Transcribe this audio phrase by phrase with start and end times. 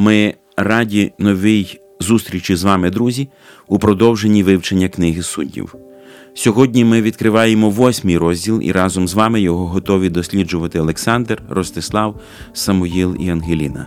[0.00, 3.28] Ми раді новій зустрічі з вами, друзі,
[3.68, 5.74] у продовженні вивчення книги суддів.
[6.34, 12.20] Сьогодні ми відкриваємо восьмий розділ і разом з вами його готові досліджувати Олександр, Ростислав,
[12.52, 13.86] Самуїл і Ангеліна.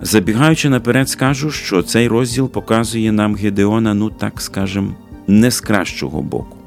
[0.00, 4.94] Забігаючи наперед, скажу, що цей розділ показує нам Гедеона, ну так скажем,
[5.26, 6.58] не з кращого боку.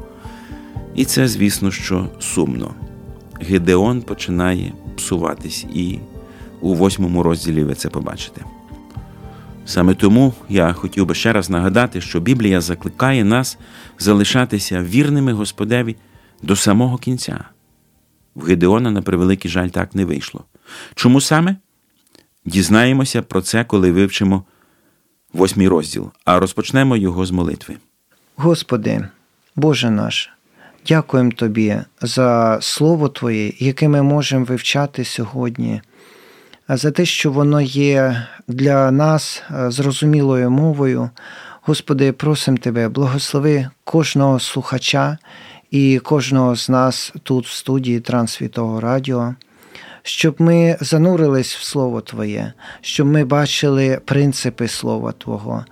[0.95, 2.73] І це, звісно, що сумно.
[3.41, 5.99] Гедеон починає псуватись, і
[6.61, 8.41] у восьмому розділі ви це побачите.
[9.65, 13.57] Саме тому я хотів би ще раз нагадати, що Біблія закликає нас
[13.99, 15.95] залишатися вірними Господеві
[16.41, 17.43] до самого кінця.
[18.35, 20.43] В Гедеона, на превеликий жаль, так не вийшло.
[20.95, 21.55] Чому саме?
[22.45, 24.43] Дізнаємося про це, коли вивчимо
[25.33, 27.75] восьмий розділ, а розпочнемо його з молитви.
[28.35, 29.07] Господи,
[29.55, 30.29] Боже наш,
[30.87, 35.81] дякуємо Тобі за Слово Твоє, яке ми можемо вивчати сьогодні,
[36.69, 41.09] за те, що воно є для нас зрозумілою мовою.
[41.61, 45.17] Господи, просимо Тебе, благослови кожного слухача
[45.71, 49.35] і кожного з нас тут в студії Трансвітого Радіо
[50.03, 55.65] щоб ми занурились в Слово Твоє, щоб ми бачили принципи Слова Твого.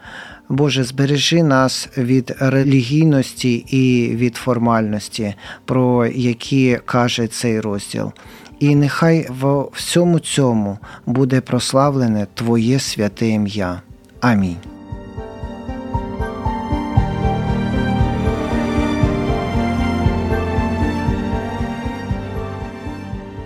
[0.50, 8.12] Боже, збережи нас від релігійності і від формальності, про які каже цей розділ.
[8.60, 13.82] І нехай в всьому цьому буде прославлене Твоє святе ім'я.
[14.22, 14.58] Амінь.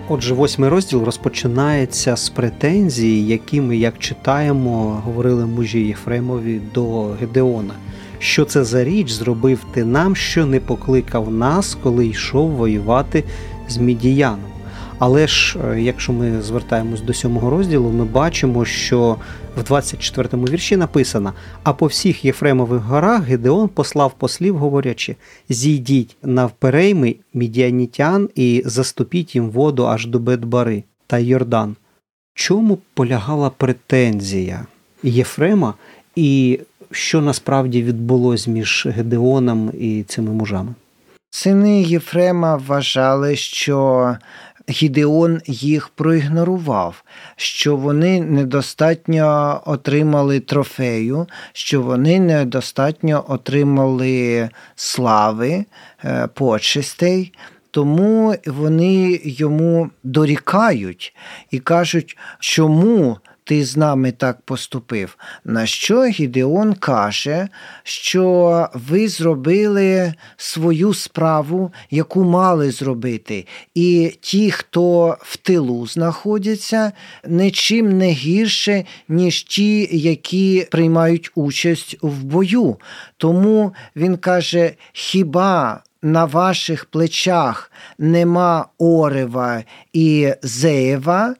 [0.08, 7.74] Отже, восьмий розділ розпочинається з претензій, які ми, як читаємо, говорили мужі Єфремові до Гедеона.
[8.18, 13.24] Що це за річ зробив ти нам, що не покликав нас, коли йшов воювати
[13.68, 14.52] з Мідіяном?
[15.04, 19.16] Але ж, е, якщо ми звертаємось до сьомого розділу, ми бачимо, що
[19.56, 25.16] в 24-му вірші написано: а по всіх Єфремових горах Гедеон послав послів, говорячи:
[25.48, 31.76] зійдіть навперейми мідіанітян і заступіть їм воду аж до Бетбари та Йордан.
[32.34, 34.66] Чому полягала претензія
[35.02, 35.74] Єфрема,
[36.16, 36.60] і
[36.90, 40.74] що насправді відбулось між Гедеоном і цими мужами?
[41.34, 44.16] Сини Єфрема вважали, що
[44.70, 47.04] Гідеон їх проігнорував,
[47.36, 55.64] що вони недостатньо отримали трофею, що вони недостатньо отримали слави,
[56.04, 57.32] е, почестей.
[57.70, 61.14] Тому вони йому дорікають
[61.50, 63.18] і кажуть, чому
[63.52, 65.16] ти з нами так поступив.
[65.44, 67.48] На що Гідеон каже,
[67.82, 76.92] що ви зробили свою справу, яку мали зробити, і ті, хто в тилу знаходяться,
[77.28, 82.76] нічим не гірше, ніж ті, які приймають участь в бою.
[83.16, 91.34] Тому він каже: хіба на ваших плечах нема Орева і Зеєва,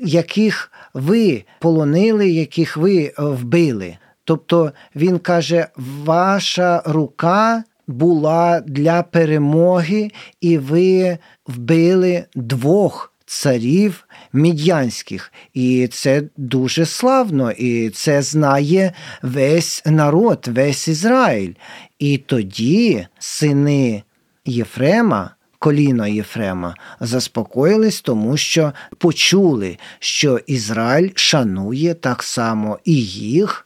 [0.00, 3.96] яких ви полонили, яких ви е, вбили.
[4.24, 5.66] Тобто він каже,
[6.04, 10.10] ваша рука була для перемоги,
[10.40, 15.32] і ви вбили двох царів мідянських.
[15.54, 18.92] І це дуже славно, і це знає
[19.22, 21.54] весь народ, весь Ізраїль.
[21.98, 24.02] І тоді сини
[24.44, 33.64] Єфрема коліно Єфрема заспокоїлись, тому що почули, що Ізраїль шанує так само і їх.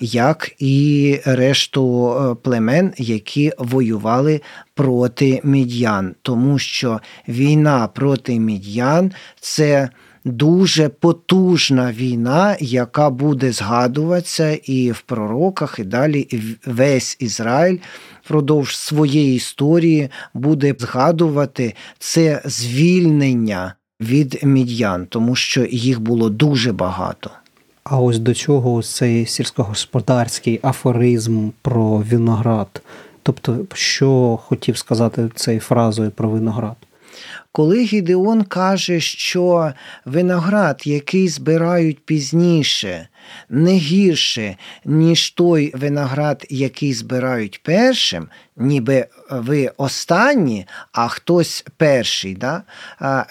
[0.00, 4.40] Як і решту е, племен, які воювали
[4.74, 9.88] проти мід'ян, тому що війна проти мід'ян це
[10.24, 16.28] дуже потужна війна, яка буде згадуватися і в пророках, і далі
[16.66, 17.78] весь Ізраїль
[18.28, 27.30] впродовж своєї історії буде згадувати це звільнення від мід'ян, тому що їх було дуже багато.
[27.84, 32.82] А ось до чого цей сільськогосподарський афоризм про виноград.
[33.22, 36.76] Тобто, що хотів сказати цією фразою про виноград?
[37.52, 39.72] Коли Гідеон каже, що
[40.04, 43.08] виноград, який збирають пізніше,
[43.48, 52.34] не гірше, ніж той виноград, який збирають першим, ніби ви останні, а хтось перший.
[52.34, 52.62] Да?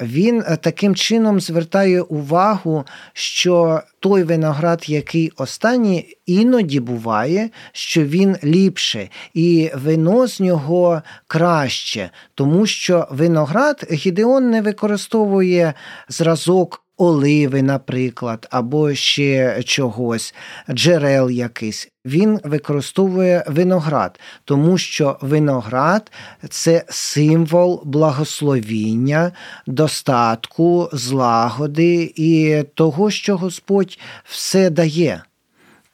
[0.01, 9.09] Він таким чином звертає увагу, що той виноград, який останній, іноді буває, що він ліпше,
[9.33, 15.74] і вино з нього краще, тому що виноград Гідеон не використовує
[16.09, 20.33] зразок оливи, наприклад, або ще чогось,
[20.69, 21.89] джерел якийсь.
[22.06, 26.12] Він використовує виноград, тому що виноград
[26.50, 29.31] це символ благословіння,
[29.68, 35.24] достатку, злагоди і того, що Господь все дає.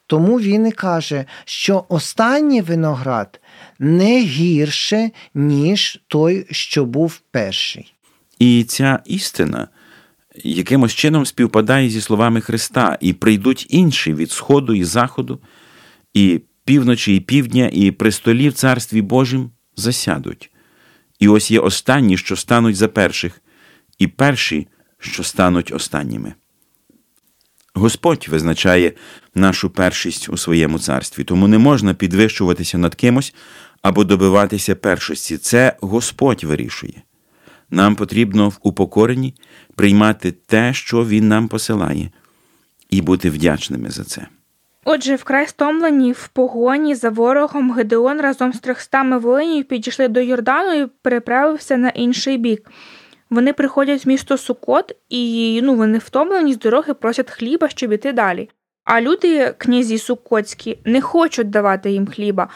[0.06, 3.40] Тому він і каже, що останній виноград
[3.78, 7.94] не гірше, ніж той, що був перший.
[8.38, 9.68] І ця істина
[10.44, 15.40] якимось чином співпадає зі словами Христа, і прийдуть інші від Сходу і Заходу,
[16.14, 20.50] і півночі, і півдня, і при столі в Царстві Божім засядуть.
[21.18, 23.42] І ось є останні, що стануть за перших,
[23.98, 26.34] і перші, що стануть останніми.
[27.74, 28.92] Господь визначає
[29.34, 33.34] нашу першість у своєму царстві, тому не можна підвищуватися над кимось
[33.82, 35.38] або добиватися першості.
[35.38, 37.02] Це Господь вирішує.
[37.74, 39.34] Нам потрібно в упокоренні
[39.74, 42.10] приймати те, що Він нам посилає,
[42.90, 44.26] і бути вдячними за це.
[44.84, 50.82] Отже, вкрай стомлені в погоні за ворогом Гедеон разом з трьохстами воїнів підійшли до Йордану
[50.82, 52.70] і переправився на інший бік.
[53.30, 58.12] Вони приходять в місто Сукот і ну, вони втомлені з дороги просять хліба, щоб іти
[58.12, 58.50] далі.
[58.84, 62.48] А люди, князі Сукотські, не хочуть давати їм хліба.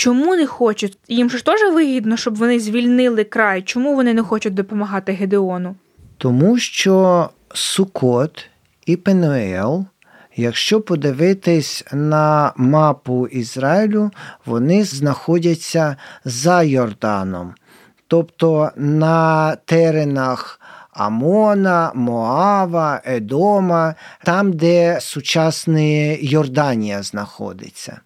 [0.00, 0.98] Чому не хочуть?
[1.08, 3.62] Їм ж теж вигідно, щоб вони звільнили край.
[3.62, 5.76] Чому вони не хочуть допомагати Гедеону?
[6.18, 8.46] Тому що Сукот
[8.86, 9.84] і Пенуел,
[10.36, 14.10] якщо подивитись на мапу Ізраїлю,
[14.46, 17.54] вони знаходяться за Йорданом,
[18.06, 20.60] тобто на теренах
[20.90, 23.94] Амона, Моава, Едома,
[24.24, 25.80] там, де сучасна
[26.20, 28.00] Йорданія знаходиться.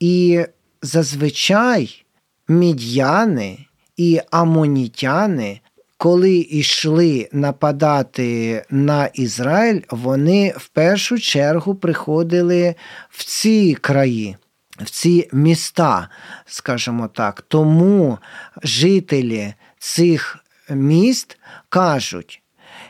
[0.00, 0.44] І
[0.82, 2.04] зазвичай
[2.48, 3.58] мід'яни
[3.96, 5.60] і амонітяни,
[5.96, 12.74] коли йшли нападати на Ізраїль, вони в першу чергу приходили
[13.10, 14.36] в ці краї.
[14.78, 16.08] В ці міста,
[16.46, 18.18] скажімо так, тому
[18.62, 20.38] жителі цих
[20.70, 21.38] міст
[21.68, 22.42] кажуть: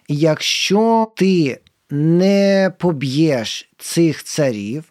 [0.09, 1.61] якщо ти
[1.91, 4.85] не поб'єш цих царів,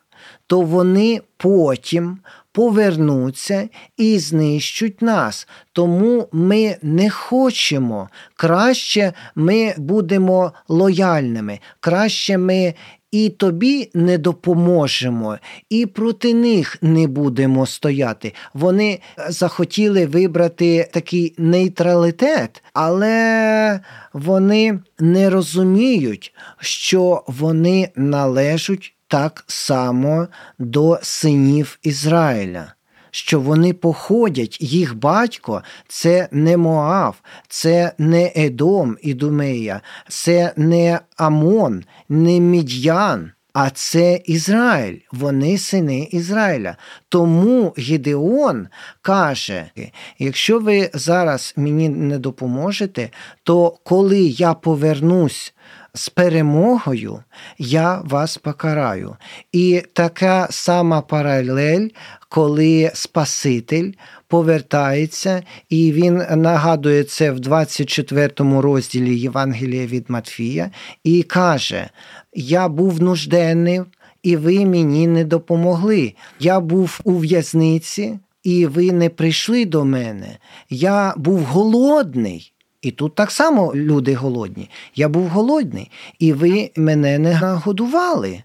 [0.48, 2.20] то вони потім
[2.52, 5.48] повернуться і знищуть нас.
[5.74, 8.10] Тому ми не хочемо.
[8.36, 12.74] Краще ми будемо лояльними, краще ми.
[13.12, 15.38] І тобі не допоможемо,
[15.70, 18.34] і проти них не будемо стояти.
[18.54, 19.00] Вони
[19.30, 23.80] захотіли вибрати такий нейтралітет, але
[24.14, 30.28] вони не розуміють, що вони належать так само
[30.60, 32.74] до синів Ізраїля.
[33.12, 41.00] Що вони походять, їх батько це не Моав, це не Едом і Думея, це не
[41.18, 44.98] Амон, не Мід'ян, а це Ізраїль.
[45.12, 46.78] Вони сини Ізраїля.
[47.10, 48.68] Тому Гідеон
[49.02, 49.72] каже:
[50.20, 53.10] якщо ви зараз мені не допоможете,
[53.44, 55.54] то коли я повернусь
[55.94, 57.24] з перемогою
[57.58, 59.16] я вас покараю.
[59.52, 61.88] І така сама паралель,
[62.30, 63.92] коли Спаситель
[64.28, 70.72] повертається, і він нагадує це в 24 розділі Євангелія від Матфія,
[71.04, 71.90] і каже:
[72.34, 73.82] Я був нужденний,
[74.24, 76.14] і ви мені не допомогли.
[76.40, 78.20] Я був у в'язниці.
[78.44, 80.38] І ви не прийшли до мене.
[80.70, 84.70] Я був голодний, і тут так само люди голодні.
[84.96, 88.44] Я був голодний, і ви мене не нагодували.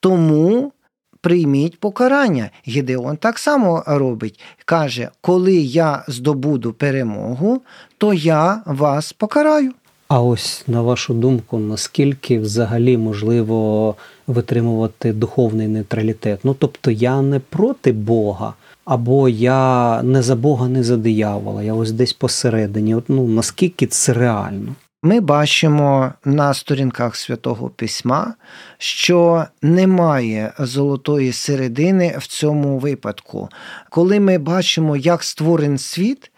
[0.00, 0.72] Тому
[1.20, 2.50] прийміть покарання.
[2.68, 4.40] Гідеон так само робить.
[4.64, 7.62] Каже, коли я здобуду перемогу,
[7.98, 9.72] то я вас покараю.
[10.08, 13.94] А ось на вашу думку, наскільки взагалі можливо
[14.26, 16.40] витримувати духовний нейтралітет?
[16.44, 21.74] Ну тобто я не проти Бога, або я не за Бога, не за диявола, я
[21.74, 22.94] ось десь посередині.
[22.94, 24.74] От, ну наскільки це реально?
[25.02, 28.34] Ми бачимо на сторінках святого письма,
[28.78, 33.48] що немає золотої середини в цьому випадку.
[33.90, 36.30] Коли ми бачимо, як створений світ,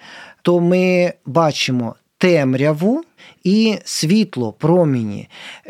[0.42, 3.02] то ми бачимо темряву
[3.44, 5.28] і світло, проміні.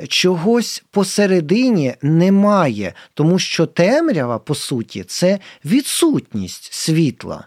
[0.08, 7.46] Чогось посередині немає, тому що темрява, по суті, це відсутність світла.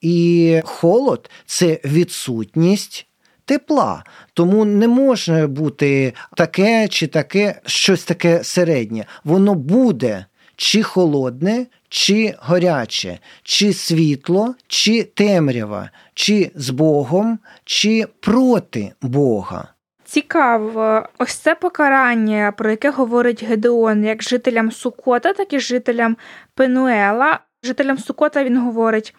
[0.00, 3.06] І холод це відсутність.
[3.44, 9.04] Тепла, тому не може бути таке чи таке, щось таке середнє.
[9.24, 18.92] Воно буде чи холодне, чи горяче, чи світло, чи темрява, чи з Богом, чи проти
[19.02, 19.68] Бога.
[20.04, 26.16] Цікаво, ось це покарання, про яке говорить Гедеон, як жителям Сукота, так і жителям
[26.54, 27.38] Пенуела.
[27.62, 29.14] Жителям Сукота він говорить: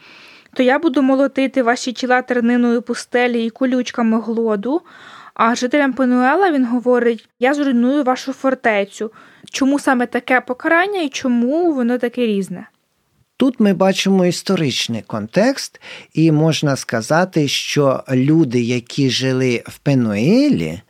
[0.54, 4.82] то я буду молотити ваші тіла терниною пустелі і колючками глоду.
[5.34, 9.12] А жителям Пенуела він говорить: Я зруйную вашу фортецю.
[9.52, 12.68] Чому саме таке покарання і чому воно таке різне?
[13.42, 15.82] Тут ми бачимо історичний контекст,
[16.14, 20.82] і можна сказати, що люди, які жили в Пенуелі,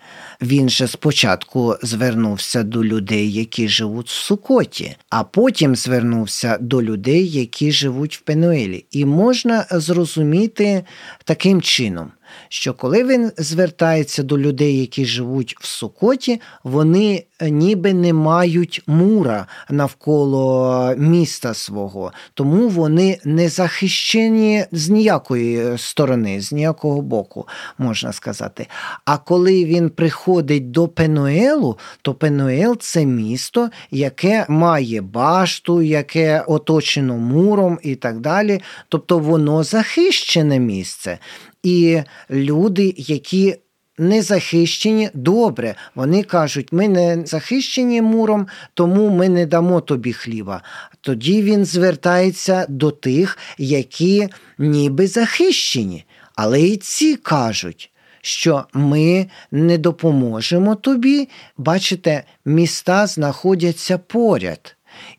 [0.41, 7.29] він же спочатку звернувся до людей, які живуть в Сукоті, а потім звернувся до людей,
[7.29, 8.86] які живуть в Пенуелі.
[8.91, 10.84] І можна зрозуміти
[11.24, 12.12] таким чином
[12.50, 19.47] що коли він звертається до людей, які живуть в Сукоті, вони ніби не мають мура
[19.69, 27.47] навколо міста свого, тому вони не захищені з ніякої сторони, з ніякого боку,
[27.77, 28.67] можна сказати.
[29.05, 37.17] А коли він приходить до Пенуелу, то Пенуел це місто, яке має башту, яке оточено
[37.17, 38.61] муром і так далі.
[38.89, 41.19] Тобто воно захищене місце.
[41.63, 43.56] І люди, які
[43.98, 50.62] не захищені, добре, вони кажуть, ми не захищені муром, тому ми не дамо тобі хліба.
[51.01, 54.27] Тоді він звертається до тих, які
[54.58, 56.06] ніби захищені.
[56.36, 57.91] Але і ці кажуть,
[58.22, 61.30] що ми не допоможемо тобі.
[61.58, 64.75] Бачите, міста знаходяться поряд.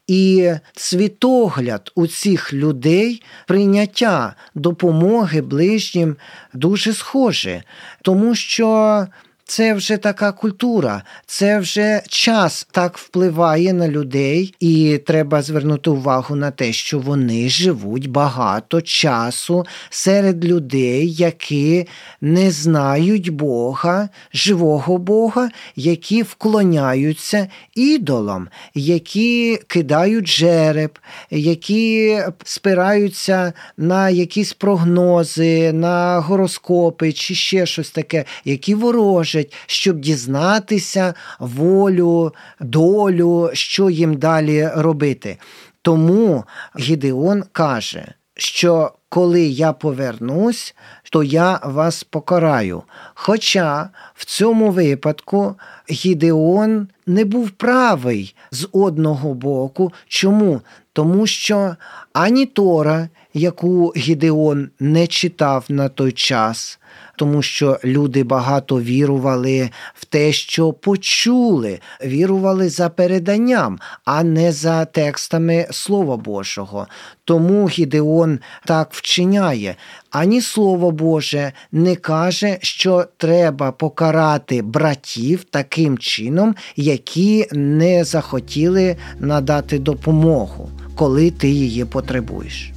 [0.06, 6.16] І світогляд у цих людей прийняття допомоги ближнім
[6.54, 7.62] дуже схоже,
[8.02, 9.06] тому що
[9.44, 16.36] це вже така культура, це вже час так впливає на людей, і треба звернути увагу
[16.36, 21.88] на те, що вони живуть багато часу серед людей, які
[22.20, 30.98] не знають Бога, живого Бога, які вклоняються ідолам, які кидають жереб,
[31.30, 39.98] які спираються на якісь прогнози, на гороскопи чи ще щось таке, які ворожать служать, щоб
[39.98, 45.38] дізнатися волю, долю, що їм далі робити.
[45.82, 46.44] Тому
[46.78, 50.74] Гідеон каже, що коли я повернусь,
[51.10, 52.82] то я вас покараю.
[53.14, 55.54] Хоча в цьому випадку
[55.90, 59.92] Гідеон не був правий з одного боку.
[60.08, 60.60] Чому?
[60.92, 61.76] Тому що
[62.12, 66.78] ані Тора, яку Гідеон не читав на той час,
[67.16, 74.84] тому що люди багато вірували в те, що почули, вірували за переданням, а не за
[74.84, 76.86] текстами Слова Божого.
[77.24, 79.76] Тому Гідеон так вчиняє.
[80.10, 89.78] Ані Слово Боже не каже, що треба покарати братів таким чином, які не захотіли надати
[89.78, 92.72] допомогу, коли ти її потребуєш.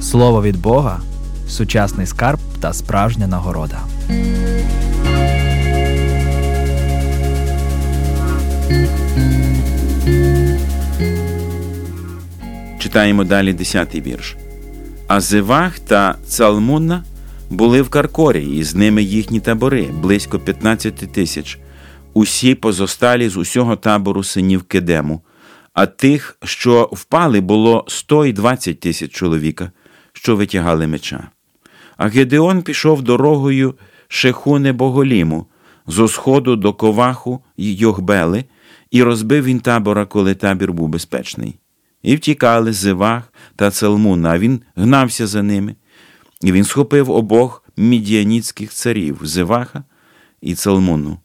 [0.00, 1.00] Слово від Бога
[1.48, 3.78] сучасний скарб та справжня нагорода.
[12.78, 14.36] Читаємо далі 10-й вірш.
[15.06, 17.04] А Зевах та Цалмунна
[17.50, 21.58] були в Каркорі, і з ними їхні табори близько 15 тисяч,
[22.14, 25.22] усі позосталі з усього табору синів Кедему,
[25.72, 29.72] а тих, що впали, було 120 тисяч чоловіка
[30.12, 31.28] що витягали меча.
[31.96, 33.74] А Гедеон пішов дорогою
[34.08, 35.46] Шехуне Боголіму,
[35.86, 38.44] зо сходу до Коваху й Йохбели,
[38.90, 41.58] і розбив він табора, коли табір був безпечний.
[42.02, 45.76] І втікали Зивах та Целмуна, а він гнався за ними.
[46.42, 49.84] І він схопив обох мідіаніцьких царів Зиваха
[50.40, 51.18] і Целмуну,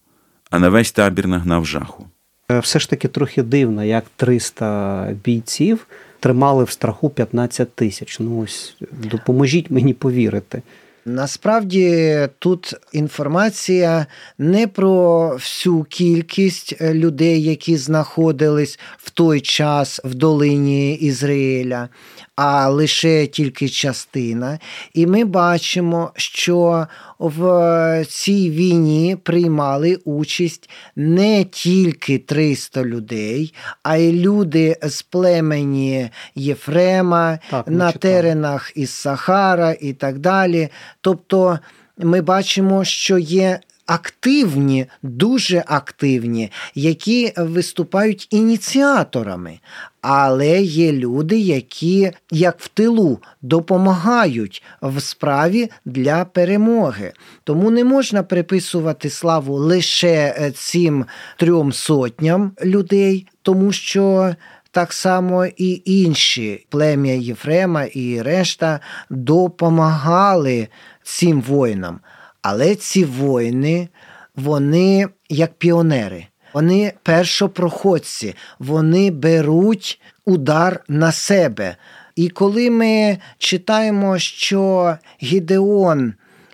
[0.49, 2.05] а на весь табір нагнав жаху.
[2.51, 5.87] Е, все ж таки трохи дивно, як 300 бійців
[6.19, 8.19] тримали в страху 15 тисяч.
[8.19, 10.61] Ну ось допоможіть мені повірити.
[11.07, 14.05] Насправді тут інформація
[14.37, 21.89] не про всю кількість е, людей, які знаходились в той час в долині Ізраїля,
[22.35, 24.59] а лише тільки частина.
[24.93, 26.87] І ми бачимо, що
[27.19, 33.53] в цій війні приймали участь не тільки 300 людей,
[33.83, 38.13] а й люди з племені Єфрема так, на читали.
[38.13, 40.69] теренах із Сахара і так далі.
[41.01, 41.59] Тобто
[41.97, 49.59] ми бачимо, що є активні, дуже активні, які виступають ініціаторами.
[50.01, 57.13] Але є люди, які, як в тилу, допомагають в справі для перемоги.
[57.43, 61.05] Тому не можна приписувати славу лише е, цим
[61.37, 64.35] трьом сотням людей, тому що.
[64.71, 70.67] Так само і інші плем'я Єфрема і решта допомагали
[71.03, 71.99] цим воїнам.
[72.47, 73.89] Але ці воїни,
[74.35, 81.75] вони як піонери, вони першопроходці, вони беруть удар на себе.
[82.15, 86.13] І коли ми читаємо, що Гідеон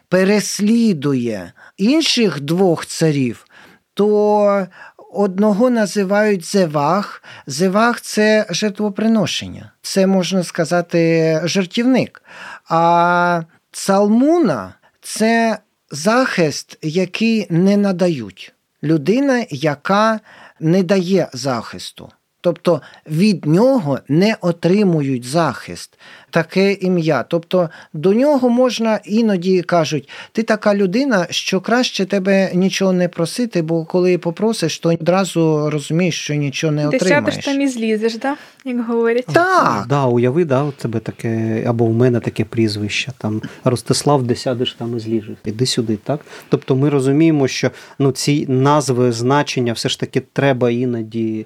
[0.10, 3.46] переслідує інших двох царів,
[3.94, 4.68] то
[5.14, 7.24] одного називають Зевах.
[7.48, 12.24] Зевах це жертвоприношення, це можна сказати жартівник.
[12.70, 15.60] А Цалмуна це
[15.92, 18.54] захист, який не надають.
[18.84, 20.20] Людина, яка
[20.60, 22.10] не дає захисту.
[22.42, 25.98] Тобто від нього не отримують захист,
[26.30, 27.24] таке ім'я.
[27.24, 33.62] Тобто до нього можна іноді кажуть, ти така людина, що краще тебе нічого не просити,
[33.62, 37.34] бо коли попросиш, то одразу розумієш, що нічого не Ти отримаєш.
[37.34, 38.36] сядеш там і злізеш, да?
[38.66, 39.26] як говорять.
[39.26, 39.86] Так.
[39.90, 44.74] Да, уяви, да, у тебе таке, або в мене таке прізвище, там Ростислав, де сядеш
[44.74, 45.38] там і зліжеш.
[45.46, 46.20] Іди сюди, так?
[46.50, 51.46] Тобто ми розуміємо, що ну, ці назви, значення все ж таки треба іноді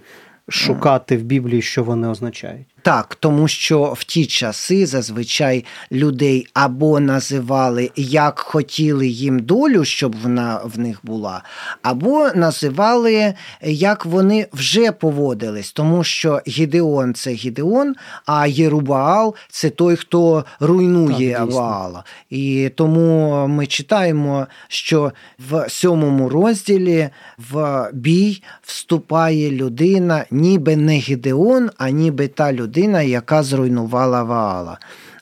[0.50, 2.75] шукати в Біблії, що вони означають.
[2.86, 10.16] Так, тому що в ті часи зазвичай людей або називали як хотіли їм долю, щоб
[10.24, 11.44] вона в них була,
[11.82, 19.96] або називали як вони вже поводились, тому що Гідеон це Гідеон, а Єрубаал це той,
[19.96, 21.52] хто руйнує Так.
[21.52, 22.04] Ваала.
[22.30, 25.12] І тому ми читаємо, що
[25.50, 27.10] в сьомому розділі
[27.52, 34.78] в бій вступає людина, ніби не Гідеон, а ніби та людина, яка зруйнувала Ваала.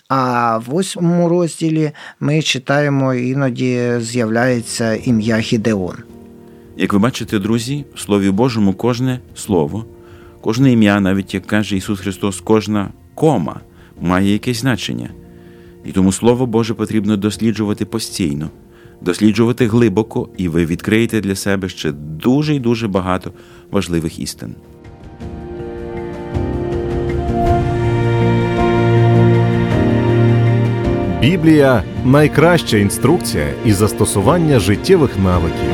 [0.07, 5.95] А в восьмому розділі ми читаємо, іноді з'являється ім'я Гідеон.
[6.77, 9.85] Як ви бачите, друзі, в Слові Божому кожне слово,
[10.41, 13.59] кожне ім'я, навіть як каже Ісус Христос, кожна кома
[14.01, 15.09] має якесь значення.
[15.85, 18.49] І тому Слово Боже потрібно досліджувати постійно,
[19.01, 23.31] досліджувати глибоко, і ви відкриєте для себе ще дуже і дуже багато
[23.71, 24.55] важливих істин.
[31.23, 35.69] Біблія найкраща інструкція із застосування життєвих навиків.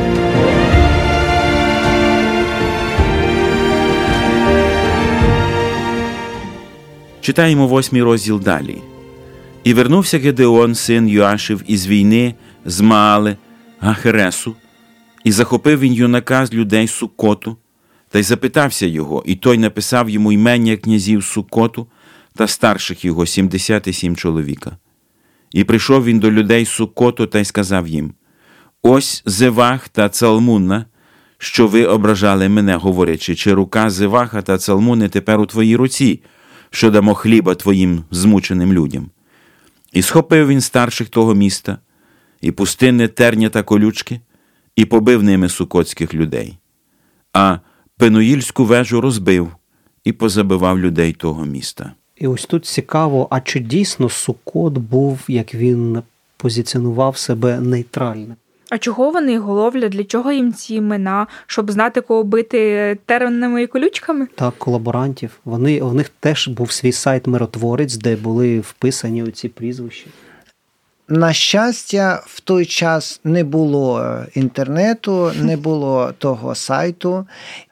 [7.22, 8.82] Читаємо восьмий розділ далі.
[9.64, 12.36] І вернувся Гедеон, син Йоашев, із війни
[12.66, 13.38] з Маали
[13.80, 14.56] Гахересу,
[15.24, 17.58] і захопив він юнака з людей Сукоту,
[18.10, 21.88] та й запитався його, і той написав йому ймення князів Сукоту
[22.36, 24.78] та старших його сімдесят і сім чоловіка.
[25.52, 28.14] І прийшов він до людей Сукоту та й сказав їм:
[28.82, 30.86] Ось Зевах та Цалмунна,
[31.38, 36.22] що ви ображали мене, говорячи, чи рука Зеваха та Цалмуни тепер у твоїй руці,
[36.70, 39.10] що дамо хліба твоїм змученим людям.
[39.94, 41.78] І схопив він старших того міста,
[42.42, 44.22] і пустинне терня та колючки,
[44.76, 46.58] і побив ними сукотських людей,
[47.34, 47.60] а
[47.98, 49.56] Пенуїльську вежу розбив
[50.04, 51.94] і позабивав людей того міста.
[52.20, 56.02] І ось тут цікаво, а чи дійсно Сукот був, як він
[56.38, 58.36] позиціонував себе нейтральним?
[58.70, 59.92] А чого вони їх ловлять?
[59.92, 61.28] Для чого їм ці імена?
[61.48, 64.28] Щоб знати, кого бити теренами і колючками?
[64.36, 65.40] та колаборантів.
[65.46, 70.10] Вони у них теж був свій сайт миротворець, де були вписані оці прізвища.
[71.12, 77.28] На щастя, в той час не було е, інтернету, не було того сайту.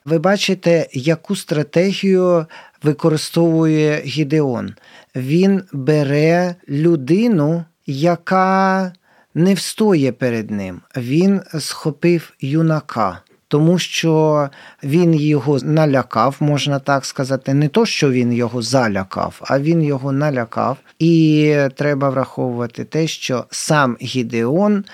[0.05, 2.45] Ви бачите, яку стратегію
[2.83, 4.73] використовує Гідеон.
[5.15, 8.93] Він бере людину, яка
[9.33, 10.81] не встоє перед ним.
[10.97, 13.21] Він схопив юнака.
[13.47, 14.49] Тому що
[14.83, 20.11] він його налякав, можна так сказати, не то, що він його залякав, а він його
[20.11, 20.77] налякав.
[20.99, 24.85] І треба враховувати те, що сам Гідеон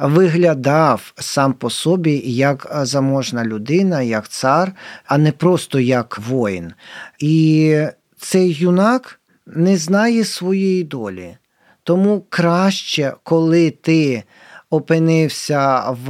[0.00, 4.72] виглядав сам по собі як заможна людина, як цар,
[5.06, 6.72] а не просто як воїн.
[7.18, 7.76] І
[8.18, 11.36] цей юнак не знає своєї долі.
[11.84, 14.22] Тому краще, коли ти
[14.70, 16.08] опинився в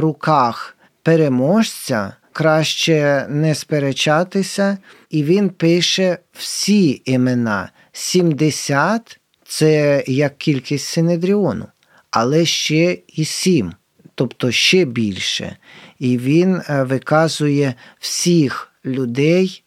[0.00, 0.75] руках
[1.06, 4.78] переможця, краще не сперечатися,
[5.10, 7.70] і він пише всі імена.
[7.92, 11.66] 70 це як кількість Синедріону,
[12.10, 13.72] але ще і 7.
[14.14, 15.56] тобто ще більше.
[15.98, 19.62] І він е, виказує всіх людей,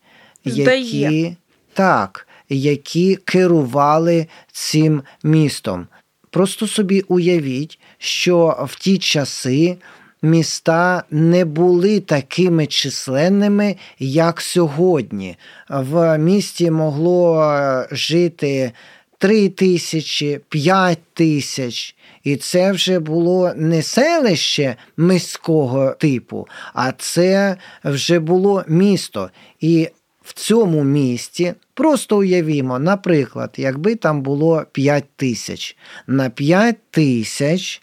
[0.46, 1.36] які
[1.74, 5.88] так, які керували цим містом.
[6.30, 9.78] Просто собі уявіть, що в ті часи
[10.22, 15.38] міста не були такими численними, як сьогодні.
[15.70, 18.72] В місті могло е, жити
[19.18, 21.96] 3 тисячі, 5 тисяч.
[22.24, 29.30] І це вже було не селище міського типу, а це вже було місто.
[29.60, 29.90] І
[30.24, 35.78] в цьому місті просто уявімо, наприклад, якби там було 5 тисяч,
[36.08, 37.82] на 5 тисяч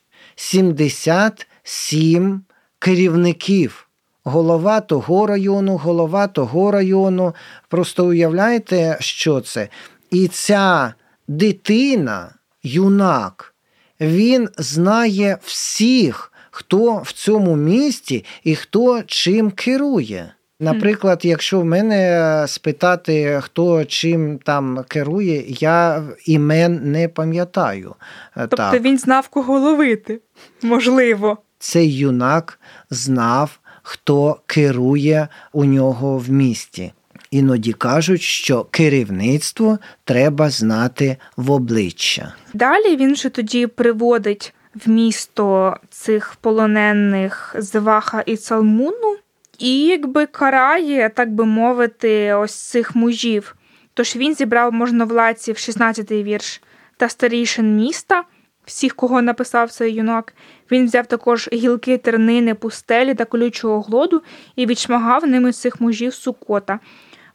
[1.67, 2.41] 77
[2.79, 3.89] керівників.
[4.25, 7.35] Голова того району, голова того району.
[7.69, 9.69] Просто уявляєте, що це?
[10.11, 10.95] І ця
[11.29, 13.55] дитина, юнак,
[14.01, 20.33] він знає всіх, хто в цьому місті і хто чим керує.
[20.61, 27.95] Наприклад, якщо в мене спитати, хто чим там керує, я імен не пам'ятаю.
[28.35, 28.81] Тобто так.
[28.81, 30.21] він знав, кого ловити.
[30.63, 31.39] Можливо.
[31.59, 36.93] Цей юнак знав, хто керує у нього в місті.
[37.31, 42.35] Іноді кажуть, що керівництво треба знати в обличчя.
[42.55, 49.17] Далі він же тоді приводить в місто цих полонених Зваха і Цалмуну,
[49.59, 53.57] і якби карає, так би мовити, ось цих мужів.
[53.95, 56.63] Тож він зібрав можновладців, 16-й вірш,
[56.97, 58.25] та старішин міста,
[58.67, 60.35] всіх, кого написав цей юнак.
[60.71, 64.23] Він взяв також гілки тернини, пустелі та колючого глоду
[64.57, 66.81] і відшмагав ними цих мужів Сукота.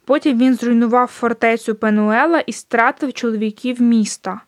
[0.06, 4.42] Потім він зруйнував фортецю Пенуела і стратив чоловіків міста.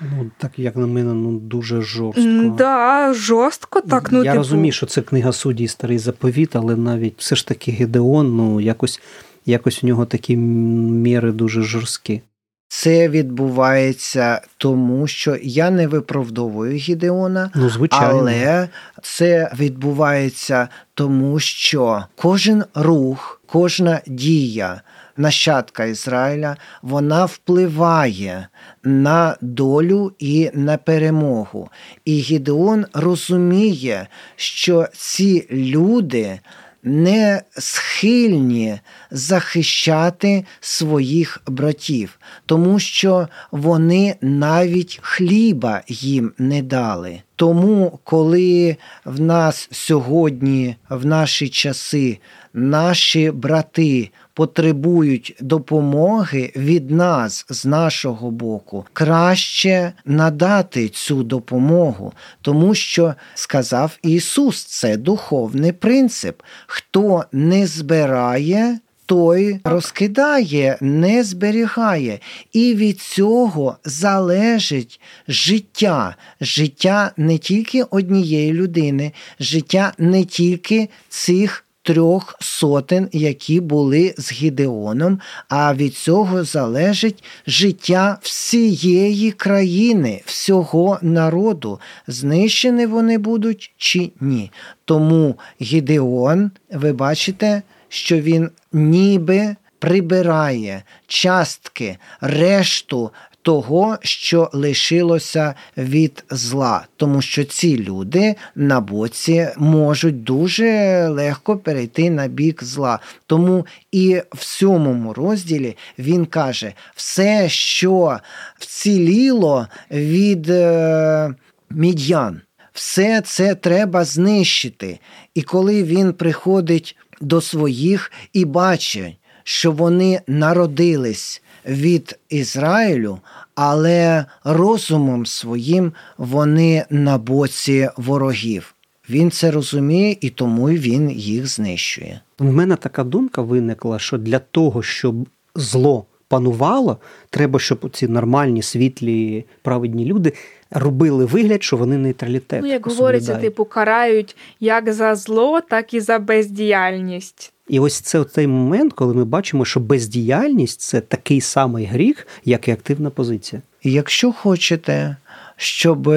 [0.00, 2.54] Ну, так як на мене, ну дуже жорстко.
[2.58, 4.12] Да, жорстко так.
[4.12, 7.72] Ну, Я типу, розумію, що це книга судді старий заповіт, але навіть все ж таки
[7.72, 9.00] Гедеон, ну якось,
[9.46, 12.22] якось у нього такі міри дуже жорсткі.
[12.72, 18.18] Це відбувається тому, що я не виправдовую Гідеона, Ну, звичайно.
[18.18, 18.68] але
[19.02, 24.80] це відбувається тому, що кожен рух, кожна дія
[25.16, 28.48] нащадка Ізраїля, вона впливає
[28.84, 31.68] на долю і на перемогу.
[32.04, 34.06] І Гідеон розуміє,
[34.36, 36.40] що ці люди
[36.82, 38.78] не схильні
[39.10, 47.22] захищати своїх братів, тому що вони навіть хліба їм не дали.
[47.36, 52.18] Тому, коли в нас сьогодні, в наші часи,
[52.54, 63.14] наші брати потребують допомоги від нас з нашого боку, краще надати цю допомогу, тому що
[63.34, 66.42] сказав Ісус, це духовний принцип.
[66.66, 68.78] Хто не збирає,
[69.10, 72.18] той розкидає, не зберігає.
[72.52, 76.16] І від цього залежить життя.
[76.40, 81.64] Життя не тільки однієї людини, життя не тільки цих.
[81.90, 91.80] Трьох сотень, які були з Гідеоном, а від цього залежить життя всієї країни, всього народу.
[92.06, 94.50] Знищені вони будуть чи ні.
[94.84, 103.10] Тому Гідеон, ви бачите, що він ніби прибирає частки, решту
[103.50, 112.10] того, що лишилося від зла, тому що ці люди на боці можуть дуже легко перейти
[112.10, 112.98] на бік зла.
[113.26, 118.18] Тому і в сьомому розділі він каже: все, що
[118.58, 121.34] вціліло від е,
[121.70, 122.40] мід'ян,
[122.72, 124.98] все це треба знищити.
[125.34, 133.18] І коли він приходить до своїх і бачить, що вони народились від Ізраїлю,
[133.54, 138.74] але розумом своїм вони на боці ворогів.
[139.10, 142.20] Він це розуміє і тому він їх знищує.
[142.38, 145.14] В мене така думка виникла, що для того, щоб
[145.54, 146.98] зло панувало,
[147.30, 150.32] треба, щоб ці нормальні, світлі, праведні люди
[150.70, 152.62] робили вигляд, що вони нейтралітет.
[152.62, 157.52] Ну, як говориться, типу, карають як за зло, так і за бездіяльність.
[157.70, 162.68] І ось це той момент, коли ми бачимо, що бездіяльність це такий самий гріх, як
[162.68, 163.62] і активна позиція.
[163.82, 165.16] Якщо хочете,
[165.56, 166.14] щоб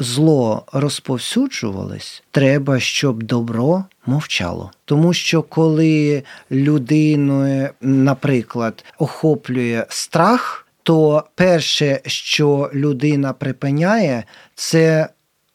[0.00, 4.70] зло розповсюджувалось, треба, щоб добро мовчало.
[4.84, 15.08] Тому що коли людину, наприклад, охоплює страх, то перше, що людина припиняє, це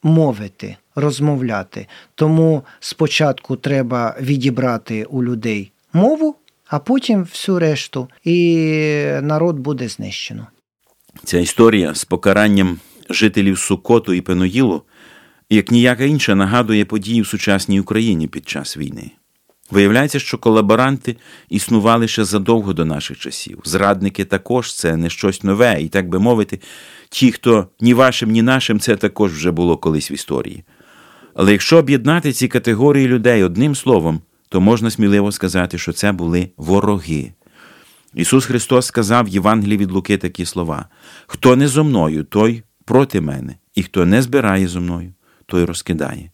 [0.04, 0.76] мовити.
[0.96, 1.88] Розмовляти.
[2.16, 6.36] Тому спочатку треба відібрати у людей мову,
[6.68, 8.58] а потім всю решту, і
[9.22, 10.48] народ буде знищено.
[11.24, 12.80] Ця історія з покаранням
[13.10, 14.84] жителів Сукоту і Пеноїлу,
[15.50, 19.12] як ніяка інша, нагадує події в сучасній Україні під час війни.
[19.72, 21.16] Виявляється, що колаборанти
[21.50, 23.62] існували ще задовго до наших часів.
[23.64, 26.60] Зрадники також це не щось нове, і так би мовити,
[27.10, 30.64] ті, хто ні вашим, ні нашим, це також вже було колись в історії.
[31.36, 36.50] Але якщо об'єднати ці категорії людей одним словом, то можна сміливо сказати, що це були
[36.58, 37.34] вороги.
[38.14, 40.86] Ісус Христос сказав в Євангелії від Луки такі слова:
[41.28, 45.14] Хто не зо мною, той проти мене, і хто не збирає зо мною,
[45.46, 46.32] той розкидає.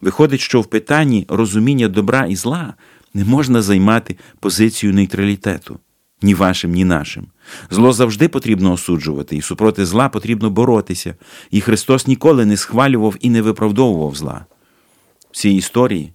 [0.00, 2.74] Виходить, що в питанні розуміння добра і зла
[3.14, 5.80] не можна займати позицію нейтралітету
[6.22, 7.26] ні вашим, ні нашим.
[7.70, 11.14] Зло завжди потрібно осуджувати, і супроти зла потрібно боротися,
[11.50, 14.44] і Христос ніколи не схвалював і не виправдовував зла.
[15.30, 16.12] В цій історії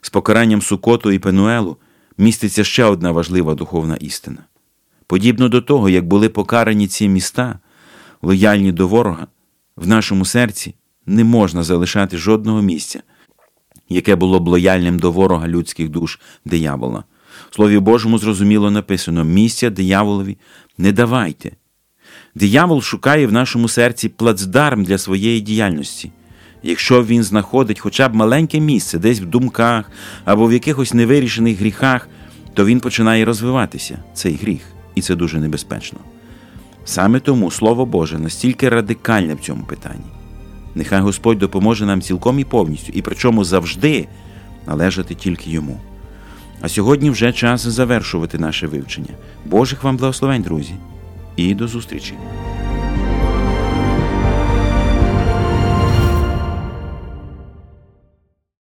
[0.00, 1.76] з покаранням Сукоту і Пенуелу
[2.18, 4.44] міститься ще одна важлива духовна істина.
[5.06, 7.58] Подібно до того, як були покарані ці міста,
[8.22, 9.26] лояльні до ворога,
[9.76, 10.74] в нашому серці
[11.06, 13.02] не можна залишати жодного місця,
[13.88, 17.04] яке було б лояльним до ворога людських душ диявола.
[17.50, 20.38] Слові Божому зрозуміло написано: місця дияволові
[20.78, 21.50] не давайте.
[22.34, 26.12] Диявол шукає в нашому серці плацдарм для своєї діяльності.
[26.62, 29.90] Якщо він знаходить хоча б маленьке місце десь в думках
[30.24, 32.08] або в якихось невирішених гріхах,
[32.54, 34.60] то він починає розвиватися, цей гріх,
[34.94, 35.98] і це дуже небезпечно.
[36.84, 40.04] Саме тому Слово Боже настільки радикальне в цьому питанні.
[40.74, 44.08] Нехай Господь допоможе нам цілком і повністю, і причому завжди
[44.66, 45.80] належати тільки йому.
[46.62, 49.14] А сьогодні вже час завершувати наше вивчення.
[49.44, 50.74] Божих вам благословень, друзі,
[51.36, 52.14] і до зустрічі!